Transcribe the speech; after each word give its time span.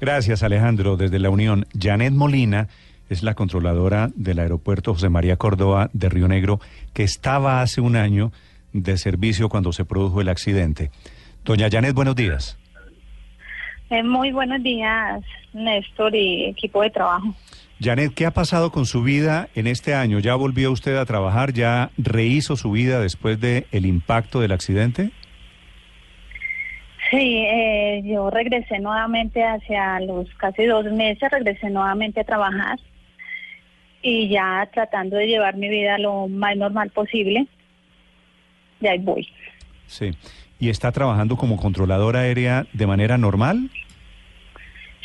Gracias, 0.00 0.42
Alejandro. 0.42 0.96
Desde 0.96 1.18
la 1.18 1.30
Unión, 1.30 1.66
Janet 1.78 2.12
Molina 2.12 2.68
es 3.08 3.22
la 3.22 3.34
controladora 3.34 4.10
del 4.14 4.38
aeropuerto 4.38 4.92
José 4.92 5.08
María 5.08 5.36
Córdoba 5.36 5.88
de 5.92 6.08
Río 6.08 6.28
Negro, 6.28 6.60
que 6.92 7.02
estaba 7.02 7.62
hace 7.62 7.80
un 7.80 7.96
año 7.96 8.32
de 8.72 8.98
servicio 8.98 9.48
cuando 9.48 9.72
se 9.72 9.84
produjo 9.84 10.20
el 10.20 10.28
accidente. 10.28 10.90
Doña 11.44 11.68
Janet, 11.70 11.94
buenos 11.94 12.14
días. 12.14 12.58
Eh, 13.88 14.02
muy 14.02 14.32
buenos 14.32 14.62
días, 14.62 15.22
Néstor 15.54 16.14
y 16.14 16.46
equipo 16.46 16.82
de 16.82 16.90
trabajo. 16.90 17.34
Janet, 17.80 18.12
¿qué 18.14 18.26
ha 18.26 18.32
pasado 18.32 18.72
con 18.72 18.84
su 18.84 19.02
vida 19.02 19.48
en 19.54 19.66
este 19.66 19.94
año? 19.94 20.18
¿Ya 20.18 20.34
volvió 20.34 20.72
usted 20.72 20.96
a 20.96 21.04
trabajar? 21.06 21.52
¿Ya 21.52 21.90
rehizo 21.96 22.56
su 22.56 22.70
vida 22.70 23.00
después 23.00 23.40
del 23.40 23.66
el 23.70 23.86
impacto 23.86 24.40
del 24.40 24.52
accidente? 24.52 25.10
Sí, 27.16 27.46
eh, 27.46 28.02
yo 28.04 28.28
regresé 28.28 28.78
nuevamente 28.78 29.42
hacia 29.42 30.00
los 30.00 30.28
casi 30.34 30.66
dos 30.66 30.84
meses, 30.92 31.30
regresé 31.30 31.70
nuevamente 31.70 32.20
a 32.20 32.24
trabajar 32.24 32.78
y 34.02 34.28
ya 34.28 34.68
tratando 34.70 35.16
de 35.16 35.26
llevar 35.26 35.56
mi 35.56 35.70
vida 35.70 35.96
lo 35.96 36.28
más 36.28 36.58
normal 36.58 36.90
posible. 36.90 37.46
Y 38.82 38.86
ahí 38.86 38.98
voy. 38.98 39.26
Sí. 39.86 40.10
¿Y 40.58 40.68
está 40.68 40.92
trabajando 40.92 41.38
como 41.38 41.56
controladora 41.56 42.20
aérea 42.20 42.66
de 42.74 42.86
manera 42.86 43.16
normal? 43.16 43.70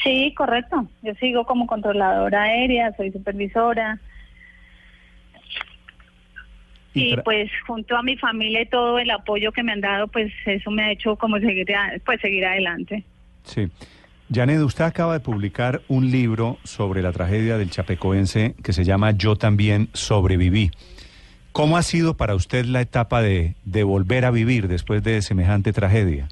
Sí, 0.03 0.33
correcto. 0.35 0.87
Yo 1.03 1.13
sigo 1.13 1.45
como 1.45 1.65
controladora 1.65 2.43
aérea, 2.43 2.93
soy 2.97 3.13
supervisora. 3.13 4.01
Y, 6.93 7.15
pues 7.17 7.49
junto 7.65 7.95
a 7.95 8.03
mi 8.03 8.17
familia 8.17 8.61
y 8.61 8.65
todo 8.65 8.99
el 8.99 9.09
apoyo 9.11 9.51
que 9.51 9.63
me 9.63 9.71
han 9.71 9.81
dado, 9.81 10.07
pues 10.07 10.31
eso 10.45 10.71
me 10.71 10.83
ha 10.83 10.91
hecho 10.91 11.15
como 11.15 11.39
seguir, 11.39 11.65
pues 12.05 12.19
seguir 12.19 12.45
adelante. 12.45 13.03
Sí. 13.43 13.69
Janet, 14.33 14.59
usted 14.61 14.85
acaba 14.85 15.13
de 15.13 15.19
publicar 15.19 15.81
un 15.87 16.09
libro 16.09 16.57
sobre 16.63 17.01
la 17.01 17.11
tragedia 17.11 17.57
del 17.57 17.69
chapecoense 17.69 18.55
que 18.63 18.73
se 18.73 18.83
llama 18.83 19.11
Yo 19.11 19.35
también 19.35 19.89
sobreviví. 19.93 20.71
¿Cómo 21.51 21.75
ha 21.75 21.81
sido 21.81 22.15
para 22.15 22.35
usted 22.35 22.65
la 22.65 22.79
etapa 22.79 23.21
de, 23.21 23.55
de 23.65 23.83
volver 23.83 24.23
a 24.23 24.31
vivir 24.31 24.69
después 24.69 25.03
de 25.03 25.21
semejante 25.21 25.73
tragedia? 25.73 26.29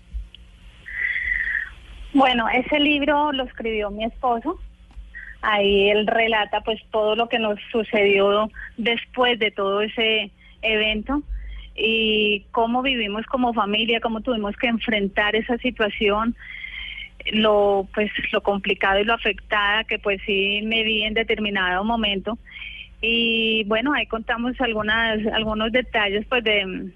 Bueno, 2.13 2.47
ese 2.49 2.79
libro 2.79 3.31
lo 3.33 3.43
escribió 3.43 3.91
mi 3.91 4.05
esposo. 4.05 4.59
Ahí 5.41 5.89
él 5.89 6.07
relata 6.07 6.61
pues 6.61 6.81
todo 6.91 7.15
lo 7.15 7.27
que 7.29 7.39
nos 7.39 7.59
sucedió 7.71 8.49
después 8.77 9.39
de 9.39 9.51
todo 9.51 9.81
ese 9.81 10.31
evento 10.61 11.23
y 11.75 12.45
cómo 12.51 12.81
vivimos 12.81 13.25
como 13.25 13.53
familia, 13.53 14.01
cómo 14.01 14.21
tuvimos 14.21 14.55
que 14.57 14.67
enfrentar 14.67 15.35
esa 15.35 15.57
situación, 15.57 16.35
lo 17.31 17.87
pues 17.93 18.11
lo 18.31 18.41
complicado 18.41 18.99
y 18.99 19.05
lo 19.05 19.13
afectada 19.13 19.83
que 19.83 19.99
pues 19.99 20.21
sí 20.25 20.61
me 20.63 20.83
vi 20.83 21.03
en 21.03 21.13
determinado 21.13 21.83
momento. 21.83 22.37
Y 23.01 23.63
bueno, 23.65 23.93
ahí 23.93 24.05
contamos 24.07 24.59
algunas 24.59 25.25
algunos 25.33 25.71
detalles 25.71 26.25
pues 26.27 26.43
de 26.43 26.91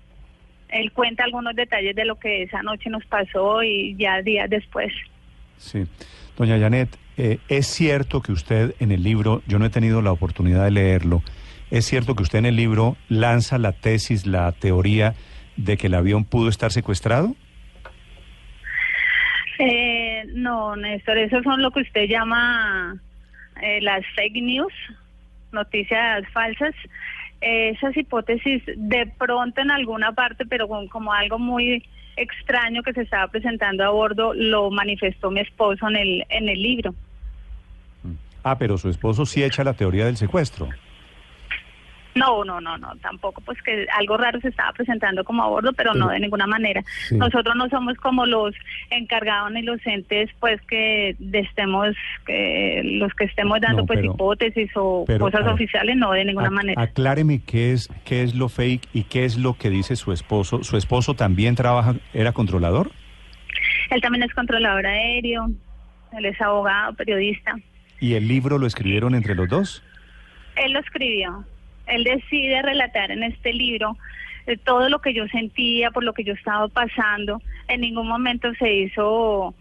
él 0.69 0.91
cuenta 0.91 1.23
algunos 1.23 1.55
detalles 1.55 1.95
de 1.95 2.03
lo 2.03 2.15
que 2.15 2.43
esa 2.43 2.61
noche 2.63 2.89
nos 2.89 3.05
pasó 3.05 3.63
y 3.63 3.95
ya 3.95 4.21
días 4.21 4.49
después. 4.49 4.91
Sí. 5.57 5.85
Doña 6.35 6.59
Janet, 6.59 6.89
eh, 7.15 7.37
es 7.47 7.67
cierto 7.67 8.21
que 8.21 8.31
usted 8.31 8.73
en 8.79 8.91
el 8.91 9.03
libro, 9.03 9.43
yo 9.47 9.59
no 9.59 9.65
he 9.65 9.69
tenido 9.69 10.01
la 10.01 10.11
oportunidad 10.11 10.63
de 10.65 10.71
leerlo, 10.71 11.21
es 11.73 11.85
cierto 11.85 12.15
que 12.15 12.21
usted 12.21 12.39
en 12.39 12.45
el 12.45 12.55
libro 12.55 12.95
lanza 13.09 13.57
la 13.57 13.71
tesis, 13.71 14.27
la 14.27 14.51
teoría 14.51 15.15
de 15.57 15.75
que 15.75 15.87
el 15.87 15.95
avión 15.95 16.23
pudo 16.23 16.47
estar 16.47 16.71
secuestrado. 16.71 17.35
Eh, 19.57 20.23
no, 20.35 20.75
Néstor, 20.75 21.17
eso 21.17 21.41
son 21.41 21.63
lo 21.63 21.71
que 21.71 21.81
usted 21.81 22.07
llama 22.07 23.01
eh, 23.61 23.81
las 23.81 24.05
fake 24.15 24.41
news, 24.43 24.73
noticias 25.51 26.23
falsas 26.31 26.75
esas 27.41 27.97
hipótesis 27.97 28.63
de 28.77 29.05
pronto 29.17 29.59
en 29.59 29.71
alguna 29.71 30.13
parte, 30.13 30.45
pero 30.45 30.67
como 30.89 31.11
algo 31.11 31.39
muy 31.39 31.83
extraño 32.15 32.83
que 32.83 32.93
se 32.93 33.01
estaba 33.01 33.27
presentando 33.27 33.83
a 33.83 33.89
bordo, 33.89 34.33
lo 34.33 34.71
manifestó 34.71 35.29
mi 35.29 35.41
esposo 35.41 35.89
en 35.89 35.95
el, 35.97 36.25
en 36.29 36.47
el 36.47 36.61
libro. 36.61 36.95
Ah, 38.43 38.57
pero 38.57 38.77
su 38.77 38.89
esposo 38.89 39.25
sí 39.25 39.43
echa 39.43 39.63
la 39.63 39.73
teoría 39.73 40.05
del 40.05 40.15
secuestro. 40.17 40.69
No, 42.15 42.43
no, 42.43 42.61
no, 42.61 42.77
no, 42.77 42.95
tampoco, 42.97 43.41
pues 43.41 43.61
que 43.63 43.87
algo 43.97 44.17
raro 44.17 44.39
se 44.39 44.49
estaba 44.49 44.71
presentando 44.73 45.23
como 45.23 45.43
a 45.43 45.47
bordo, 45.47 45.73
pero, 45.73 45.93
no 45.93 46.09
de 46.09 46.19
ninguna 46.19 46.45
manera. 46.45 46.83
Nosotros 47.11 47.55
no 47.55 47.69
somos 47.69 47.97
como 47.97 48.25
los 48.25 48.53
encargados 48.91 49.51
ni 49.51 49.63
los 49.63 49.85
entes, 49.85 50.29
pues 50.39 50.61
que 50.61 51.15
estemos, 51.31 51.95
que 52.25 52.81
los 52.83 53.13
que 53.13 53.25
estemos 53.25 53.59
dando 53.61 53.85
pues 53.85 54.03
hipótesis 54.03 54.69
o 54.75 55.05
cosas 55.19 55.47
oficiales, 55.47 55.95
no 55.97 56.11
de 56.11 56.25
ninguna 56.25 56.49
manera. 56.49 56.81
Acláreme 56.81 57.41
qué 57.43 57.73
es, 57.73 57.89
qué 58.05 58.23
es 58.23 58.35
lo 58.35 58.49
fake 58.49 58.87
y 58.93 59.03
qué 59.03 59.25
es 59.25 59.37
lo 59.37 59.55
que 59.55 59.69
dice 59.69 59.95
su 59.95 60.11
esposo. 60.11 60.63
¿Su 60.63 60.77
esposo 60.77 61.15
también 61.15 61.55
trabaja, 61.55 61.95
era 62.13 62.31
controlador? 62.31 62.91
Él 63.89 64.01
también 64.01 64.23
es 64.23 64.33
controlador 64.33 64.85
aéreo, 64.85 65.49
él 66.17 66.25
es 66.25 66.39
abogado, 66.41 66.93
periodista. 66.93 67.55
¿Y 67.99 68.13
el 68.13 68.27
libro 68.27 68.57
lo 68.57 68.67
escribieron 68.67 69.15
entre 69.15 69.35
los 69.35 69.47
dos? 69.49 69.83
Él 70.55 70.73
lo 70.73 70.79
escribió 70.79 71.45
él 71.87 72.03
decide 72.03 72.61
relatar 72.61 73.11
en 73.11 73.23
este 73.23 73.53
libro 73.53 73.97
eh, 74.45 74.57
todo 74.57 74.89
lo 74.89 74.99
que 74.99 75.13
yo 75.13 75.27
sentía, 75.27 75.91
por 75.91 76.03
lo 76.03 76.13
que 76.13 76.23
yo 76.23 76.33
estaba 76.33 76.67
pasando. 76.67 77.41
En 77.67 77.81
ningún 77.81 78.07
momento 78.07 78.49
se 78.59 78.73
hizo 78.73 79.53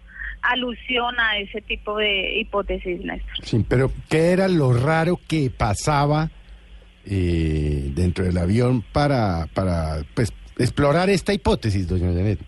alusión 0.43 1.19
a 1.21 1.39
ese 1.39 1.61
tipo 1.61 1.97
de 1.99 2.41
hipótesis, 2.41 3.01
Néstor. 3.01 3.45
Sí, 3.45 3.65
pero 3.69 3.93
¿qué 4.09 4.33
era 4.33 4.49
lo 4.49 4.73
raro 4.73 5.21
que 5.29 5.51
pasaba 5.51 6.31
eh, 7.07 7.91
dentro 7.95 8.25
del 8.25 8.39
avión 8.39 8.83
para, 8.83 9.47
para 9.55 10.03
pues, 10.15 10.33
explorar 10.59 11.11
esta 11.11 11.33
hipótesis, 11.33 11.87
doña 11.87 12.13
Janet? 12.13 12.41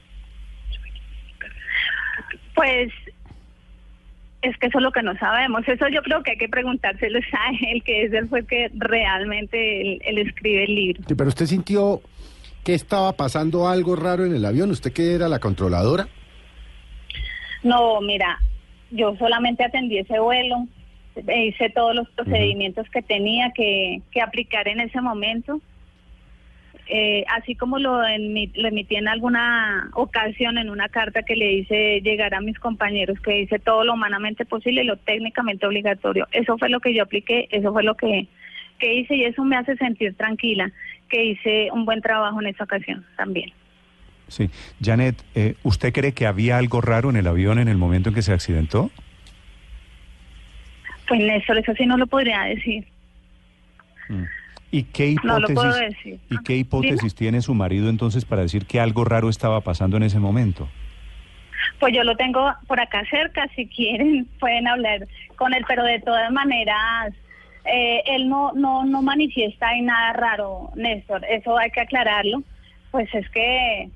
Pues 2.55 2.93
es 4.45 4.57
que 4.59 4.67
eso 4.67 4.79
es 4.79 4.85
lo 4.85 4.93
que 4.93 5.03
no 5.03 5.17
sabemos. 5.19 5.67
Eso 5.67 5.89
yo 5.89 6.03
creo 6.03 6.23
que 6.23 6.33
hay 6.33 6.37
que 6.37 6.49
preguntárselo 6.49 7.19
a 7.33 7.71
él, 7.71 7.83
que 7.83 8.05
es 8.05 8.13
el 8.13 8.29
fue 8.29 8.47
que 8.47 8.71
realmente 8.75 9.99
él, 10.09 10.19
escribe 10.19 10.65
el 10.65 10.75
libro. 10.75 11.03
Sí, 11.07 11.15
pero 11.15 11.29
usted 11.29 11.47
sintió 11.47 12.01
que 12.63 12.75
estaba 12.75 13.13
pasando 13.13 13.69
algo 13.69 13.97
raro 13.97 14.25
en 14.25 14.35
el 14.35 14.45
avión. 14.45 14.71
¿Usted 14.71 14.93
qué 14.93 15.15
era 15.15 15.29
la 15.29 15.39
controladora? 15.39 16.09
No, 17.63 18.01
mira, 18.01 18.39
yo 18.91 19.17
solamente 19.17 19.65
atendí 19.65 19.99
ese 19.99 20.19
vuelo, 20.19 20.67
hice 21.17 21.71
todos 21.71 21.95
los 21.95 22.09
procedimientos 22.11 22.87
que 22.91 23.03
tenía 23.03 23.51
que, 23.55 24.03
que 24.11 24.21
aplicar 24.21 24.69
en 24.69 24.81
ese 24.81 25.01
momento 25.01 25.61
eh, 26.87 27.25
así 27.29 27.55
como 27.55 27.79
lo, 27.79 28.05
emití 28.07 28.97
en 28.97 29.09
alguna 29.09 29.89
ocasión 29.95 30.59
en 30.59 30.69
una 30.69 30.89
carta 30.89 31.23
que 31.23 31.35
le 31.35 31.53
hice 31.53 32.01
llegar 32.03 32.35
a 32.35 32.41
mis 32.41 32.59
compañeros, 32.59 33.19
que 33.21 33.41
hice 33.41 33.59
todo 33.59 33.85
lo 33.85 33.95
humanamente 33.95 34.45
posible 34.45 34.83
y 34.83 34.87
lo 34.87 34.97
técnicamente 34.97 35.67
obligatorio. 35.67 36.29
Eso 36.33 36.59
fue 36.59 36.69
lo 36.69 36.81
que 36.81 36.95
yo 36.95 37.03
apliqué, 37.03 37.49
eso 37.51 37.73
fue 37.73 37.83
lo 37.83 37.95
que, 37.95 38.27
que 38.79 38.95
hice 38.95 39.17
y 39.17 39.25
eso 39.25 39.45
me 39.45 39.57
hace 39.57 39.77
sentir 39.77 40.15
tranquila, 40.15 40.71
que 41.09 41.25
hice 41.25 41.71
un 41.73 41.87
buen 41.87 42.03
trabajo 42.03 42.41
en 42.41 42.49
esa 42.49 42.65
ocasión 42.65 43.05
también. 43.17 43.51
Sí. 44.29 44.51
Janet, 44.83 45.23
eh, 45.35 45.55
¿usted 45.63 45.93
cree 45.93 46.13
que 46.13 46.27
había 46.27 46.59
algo 46.59 46.81
raro 46.81 47.11
en 47.11 47.17
el 47.17 47.27
avión 47.27 47.59
en 47.59 47.69
el 47.69 47.77
momento 47.77 48.11
en 48.11 48.15
que 48.15 48.23
se 48.23 48.33
accidentó? 48.33 48.91
Pues 51.09 51.21
Néstor, 51.21 51.59
eso 51.59 51.73
sí 51.75 51.87
no 51.87 51.97
lo 51.97 52.07
podría 52.07 52.43
decir. 52.45 52.87
Mm. 54.09 54.25
¿Y 54.75 54.83
qué 54.83 55.07
hipótesis, 55.07 56.19
¿y 56.29 56.43
qué 56.43 56.57
hipótesis 56.57 57.15
tiene 57.15 57.43
su 57.43 57.55
marido 57.55 57.89
entonces 57.89 58.25
para 58.25 58.43
decir 58.43 58.67
que 58.67 58.81
algo 58.81 59.05
raro 59.05 59.29
estaba 59.29 59.61
pasando 59.61 59.97
en 59.97 60.03
ese 60.03 60.19
momento? 60.19 60.69
Pues 61.79 61.95
yo 61.95 62.03
lo 62.03 62.17
tengo 62.17 62.53
por 62.67 62.81
acá 62.81 63.05
cerca, 63.09 63.47
si 63.55 63.69
quieren 63.69 64.27
pueden 64.41 64.67
hablar 64.67 65.07
con 65.37 65.55
él, 65.55 65.65
pero 65.69 65.85
de 65.85 66.01
todas 66.01 66.29
maneras 66.33 67.15
eh, 67.65 68.03
él 68.05 68.29
no, 68.29 68.51
no, 68.55 68.85
no 68.85 69.01
manifiesta 69.01 69.69
ahí 69.69 69.81
nada 69.81 70.13
raro, 70.13 70.71
Néstor, 70.75 71.25
eso 71.27 71.57
hay 71.57 71.71
que 71.71 71.83
aclararlo, 71.83 72.43
pues 72.91 73.09
es 73.15 73.31
que 73.31 73.89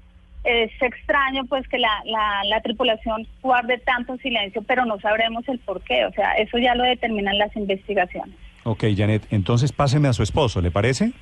es 0.44 0.70
extraño 0.80 1.44
pues 1.46 1.66
que 1.66 1.78
la, 1.78 2.02
la, 2.04 2.44
la 2.44 2.60
tripulación 2.60 3.26
guarde 3.42 3.78
tanto 3.78 4.16
silencio, 4.18 4.62
pero 4.62 4.84
no 4.84 5.00
sabremos 5.00 5.48
el 5.48 5.58
por 5.58 5.80
qué, 5.80 6.04
o 6.04 6.12
sea, 6.12 6.34
eso 6.34 6.56
ya 6.56 6.76
lo 6.76 6.84
determinan 6.84 7.36
las 7.36 7.56
investigaciones. 7.56 8.36
Ok, 8.64 8.84
Janet, 8.96 9.26
entonces 9.30 9.72
páseme 9.72 10.08
a 10.08 10.12
su 10.12 10.22
esposo, 10.22 10.60
¿le 10.60 10.70
parece? 10.70 11.12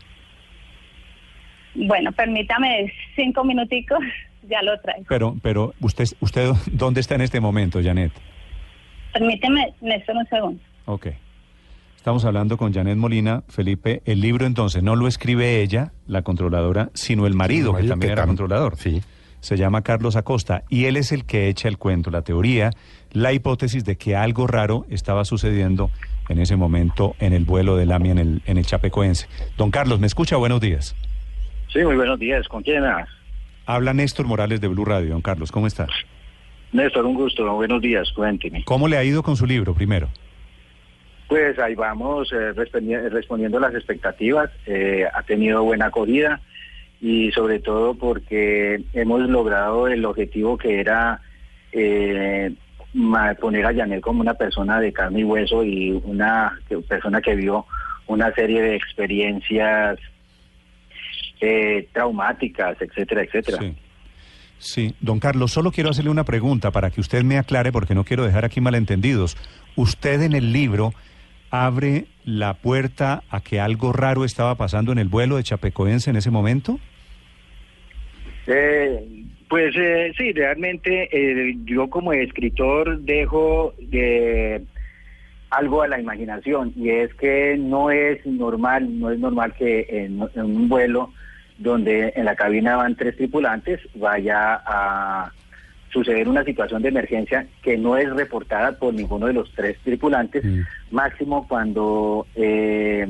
Bueno, 1.74 2.10
permítame 2.12 2.92
cinco 3.14 3.44
minuticos, 3.44 3.98
ya 4.48 4.62
lo 4.62 4.78
traigo. 4.80 5.04
Pero, 5.08 5.36
pero, 5.42 5.74
¿usted, 5.80 6.06
usted 6.20 6.50
dónde 6.72 7.00
está 7.00 7.14
en 7.14 7.20
este 7.20 7.40
momento, 7.40 7.80
Janet? 7.82 8.12
Permíteme, 9.12 9.74
Néstor, 9.80 10.16
un 10.16 10.26
segundo. 10.26 10.62
Ok. 10.86 11.08
Estamos 11.96 12.24
hablando 12.24 12.56
con 12.56 12.72
Janet 12.72 12.96
Molina. 12.96 13.42
Felipe, 13.48 14.00
el 14.04 14.20
libro 14.20 14.46
entonces 14.46 14.82
no 14.82 14.94
lo 14.94 15.08
escribe 15.08 15.60
ella, 15.60 15.92
la 16.06 16.22
controladora, 16.22 16.90
sino 16.94 17.26
el 17.26 17.34
marido, 17.34 17.74
que 17.74 17.82
también 17.82 18.12
era 18.12 18.26
controlador. 18.26 18.76
Sí. 18.76 19.02
se 19.40 19.56
llama 19.56 19.82
Carlos 19.82 20.14
Acosta 20.14 20.62
y 20.68 20.84
él 20.84 20.96
es 20.96 21.10
el 21.10 21.24
que 21.24 21.48
echa 21.48 21.68
el 21.68 21.78
cuento, 21.78 22.10
la 22.10 22.22
teoría, 22.22 22.70
la 23.10 23.32
hipótesis 23.32 23.84
de 23.84 23.96
que 23.96 24.14
algo 24.14 24.46
raro 24.46 24.86
estaba 24.88 25.24
sucediendo 25.24 25.90
en 26.28 26.38
ese 26.40 26.56
momento 26.56 27.14
en 27.20 27.32
el 27.32 27.44
vuelo 27.44 27.76
del 27.76 27.92
AMI 27.92 28.10
en 28.10 28.18
el, 28.18 28.42
en 28.46 28.58
el 28.58 28.66
Chapecoense. 28.66 29.28
Don 29.56 29.70
Carlos, 29.70 30.00
¿me 30.00 30.06
escucha? 30.06 30.36
Buenos 30.36 30.60
días. 30.60 30.94
Sí, 31.72 31.80
muy 31.80 31.96
buenos 31.96 32.18
días. 32.18 32.46
¿Con 32.48 32.62
quién 32.62 32.84
hablas? 32.84 33.08
Habla 33.66 33.92
Néstor 33.94 34.26
Morales 34.26 34.60
de 34.60 34.68
Blue 34.68 34.84
Radio. 34.84 35.10
Don 35.10 35.22
Carlos, 35.22 35.50
¿cómo 35.52 35.66
está? 35.66 35.86
Néstor, 36.72 37.04
un 37.06 37.14
gusto. 37.14 37.44
Buenos 37.54 37.80
días. 37.82 38.10
Cuénteme. 38.12 38.64
¿Cómo 38.64 38.88
le 38.88 38.96
ha 38.96 39.04
ido 39.04 39.22
con 39.22 39.36
su 39.36 39.46
libro 39.46 39.74
primero? 39.74 40.08
Pues 41.28 41.58
ahí 41.58 41.74
vamos 41.74 42.32
eh, 42.32 42.52
respondi- 42.54 43.08
respondiendo 43.10 43.58
a 43.58 43.62
las 43.62 43.74
expectativas. 43.74 44.50
Eh, 44.66 45.04
ha 45.12 45.22
tenido 45.24 45.64
buena 45.64 45.86
acogida 45.86 46.40
y 47.00 47.30
sobre 47.32 47.58
todo 47.58 47.94
porque 47.94 48.82
hemos 48.92 49.20
logrado 49.28 49.88
el 49.88 50.04
objetivo 50.04 50.56
que 50.56 50.78
era 50.80 51.20
eh, 51.72 52.52
poner 53.40 53.66
a 53.66 53.72
Yanel 53.72 54.00
como 54.00 54.20
una 54.20 54.34
persona 54.34 54.80
de 54.80 54.92
carne 54.92 55.20
y 55.20 55.24
hueso 55.24 55.62
y 55.62 55.90
una 56.04 56.58
persona 56.88 57.20
que 57.20 57.34
vio 57.34 57.66
una 58.06 58.32
serie 58.32 58.62
de 58.62 58.76
experiencias 58.76 59.98
eh, 61.40 61.88
traumáticas, 61.92 62.80
etcétera, 62.80 63.22
etcétera. 63.22 63.58
Sí. 63.58 63.74
Sí, 64.58 64.94
don 65.00 65.20
Carlos, 65.20 65.52
solo 65.52 65.70
quiero 65.70 65.90
hacerle 65.90 66.10
una 66.10 66.24
pregunta 66.24 66.70
para 66.70 66.90
que 66.90 67.00
usted 67.00 67.22
me 67.22 67.38
aclare 67.38 67.72
porque 67.72 67.94
no 67.94 68.04
quiero 68.04 68.24
dejar 68.24 68.44
aquí 68.44 68.60
malentendidos. 68.60 69.36
Usted 69.76 70.22
en 70.22 70.32
el 70.32 70.52
libro 70.52 70.94
abre 71.50 72.06
la 72.24 72.54
puerta 72.54 73.22
a 73.28 73.40
que 73.40 73.60
algo 73.60 73.92
raro 73.92 74.24
estaba 74.24 74.54
pasando 74.54 74.92
en 74.92 74.98
el 74.98 75.08
vuelo 75.08 75.36
de 75.36 75.42
Chapecoense 75.42 76.10
en 76.10 76.16
ese 76.16 76.30
momento. 76.30 76.80
Eh, 78.46 79.24
pues 79.48 79.74
eh, 79.76 80.12
sí, 80.16 80.32
realmente 80.32 81.08
eh, 81.12 81.56
yo 81.64 81.88
como 81.88 82.12
escritor 82.12 83.00
dejo 83.00 83.74
de 83.78 84.62
algo 85.50 85.82
a 85.82 85.88
la 85.88 86.00
imaginación 86.00 86.72
y 86.76 86.90
es 86.90 87.14
que 87.14 87.56
no 87.58 87.90
es 87.90 88.24
normal, 88.26 88.98
no 88.98 89.10
es 89.10 89.18
normal 89.18 89.54
que 89.54 89.86
en, 89.88 90.20
en 90.34 90.44
un 90.44 90.68
vuelo 90.68 91.12
donde 91.58 92.12
en 92.16 92.24
la 92.24 92.34
cabina 92.34 92.76
van 92.76 92.96
tres 92.96 93.16
tripulantes 93.16 93.80
vaya 93.94 94.60
a 94.66 95.32
suceder 95.90 96.28
una 96.28 96.44
situación 96.44 96.82
de 96.82 96.88
emergencia 96.88 97.46
que 97.62 97.78
no 97.78 97.96
es 97.96 98.10
reportada 98.10 98.72
por 98.78 98.92
ninguno 98.92 99.26
de 99.28 99.32
los 99.32 99.50
tres 99.52 99.78
tripulantes, 99.82 100.44
Mm. 100.44 100.60
máximo 100.90 101.46
cuando 101.48 102.26
eh, 102.34 103.06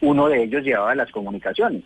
uno 0.00 0.28
de 0.28 0.42
ellos 0.42 0.62
llevaba 0.62 0.94
las 0.94 1.10
comunicaciones. 1.10 1.82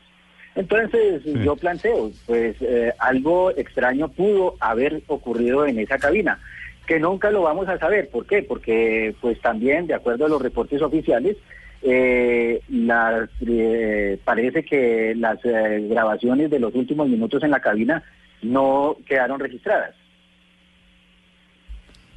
Entonces 0.55 1.23
Sí. 1.23 1.35
yo 1.45 1.57
planteo, 1.57 2.11
pues 2.27 2.57
eh, 2.61 2.93
algo 2.99 3.51
extraño 3.57 4.09
pudo 4.09 4.57
haber 4.61 5.03
ocurrido 5.07 5.65
en 5.67 5.79
esa 5.79 5.99
cabina, 5.99 6.41
que 6.87 6.99
nunca 6.99 7.31
lo 7.31 7.43
vamos 7.43 7.69
a 7.69 7.79
saber. 7.79 8.09
¿Por 8.09 8.27
qué? 8.27 8.43
Porque 8.43 9.15
pues 9.21 9.41
también, 9.41 9.87
de 9.87 9.95
acuerdo 9.95 10.27
a 10.27 10.29
los 10.29 10.43
reportes 10.43 10.83
oficiales, 10.83 11.37
eh, 11.83 12.61
eh, 12.69 14.19
parece 14.25 14.65
que 14.65 15.15
las 15.17 15.39
eh, 15.45 15.87
grabaciones 15.89 16.51
de 16.51 16.59
los 16.59 16.75
últimos 16.75 17.09
minutos 17.09 17.43
en 17.43 17.51
la 17.51 17.61
cabina 17.61 18.03
no 18.43 18.97
quedaron 19.07 19.41
registradas. 19.41 19.95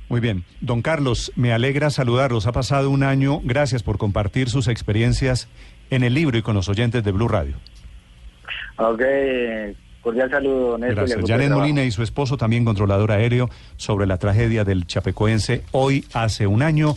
Muy 0.09 0.19
bien, 0.19 0.43
don 0.61 0.81
Carlos, 0.81 1.31
me 1.35 1.53
alegra 1.53 1.89
saludarlos. 1.89 2.45
Ha 2.45 2.51
pasado 2.51 2.89
un 2.89 3.03
año. 3.03 3.39
Gracias 3.43 3.83
por 3.83 3.97
compartir 3.97 4.49
sus 4.49 4.67
experiencias 4.67 5.47
en 5.89 6.03
el 6.03 6.13
libro 6.13 6.37
y 6.37 6.41
con 6.41 6.55
los 6.55 6.69
oyentes 6.69 7.03
de 7.03 7.11
Blue 7.11 7.27
Radio. 7.27 7.55
Ok, 8.77 9.01
cordial 10.01 10.29
saludo, 10.29 10.77
Néstor. 10.77 11.07
Gracias. 11.07 11.21
Janet. 11.27 11.51
Molina 11.51 11.83
y 11.83 11.91
su 11.91 12.03
esposo, 12.03 12.37
también 12.37 12.65
controlador 12.65 13.11
aéreo, 13.11 13.49
sobre 13.77 14.07
la 14.07 14.17
tragedia 14.17 14.63
del 14.63 14.87
Chapecoense 14.87 15.63
hoy 15.71 16.05
hace 16.13 16.47
un 16.47 16.61
año. 16.61 16.95